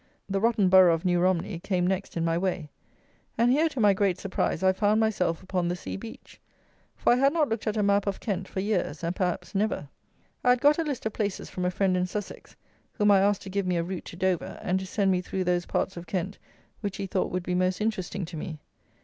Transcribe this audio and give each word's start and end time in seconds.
The 0.27 0.39
rotten 0.39 0.67
borough 0.67 0.95
of 0.95 1.05
New 1.05 1.19
Romney 1.19 1.59
came 1.59 1.85
next 1.85 2.17
in 2.17 2.25
my 2.25 2.35
way; 2.35 2.71
and 3.37 3.51
here, 3.51 3.69
to 3.69 3.79
my 3.79 3.93
great 3.93 4.17
surprise, 4.17 4.63
I 4.63 4.73
found 4.73 4.99
myself 4.99 5.43
upon 5.43 5.67
the 5.67 5.75
sea 5.75 5.95
beach; 5.95 6.41
for 6.95 7.13
I 7.13 7.17
had 7.17 7.33
not 7.33 7.49
looked 7.49 7.67
at 7.67 7.77
a 7.77 7.83
map 7.83 8.07
of 8.07 8.19
Kent 8.19 8.47
for 8.47 8.61
years, 8.61 9.03
and, 9.03 9.15
perhaps, 9.15 9.53
never. 9.53 9.89
I 10.43 10.49
had 10.49 10.59
got 10.59 10.79
a 10.79 10.83
list 10.83 11.05
of 11.05 11.13
places 11.13 11.51
from 11.51 11.65
a 11.65 11.69
friend 11.69 11.95
in 11.95 12.07
Sussex, 12.07 12.55
whom 12.93 13.11
I 13.11 13.19
asked 13.21 13.43
to 13.43 13.51
give 13.51 13.67
me 13.67 13.77
a 13.77 13.83
route 13.83 14.05
to 14.05 14.15
Dover, 14.15 14.57
and 14.63 14.79
to 14.79 14.87
send 14.87 15.11
me 15.11 15.21
through 15.21 15.43
those 15.43 15.67
parts 15.67 15.95
of 15.95 16.07
Kent 16.07 16.39
which 16.79 16.97
he 16.97 17.05
thought 17.05 17.29
would 17.31 17.43
be 17.43 17.53
most 17.53 17.79
interesting 17.79 18.25
to 18.25 18.35
me. 18.37 18.57